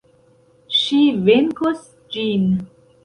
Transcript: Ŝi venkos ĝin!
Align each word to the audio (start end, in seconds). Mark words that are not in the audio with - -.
Ŝi 0.77 0.97
venkos 1.27 1.85
ĝin! 2.17 2.49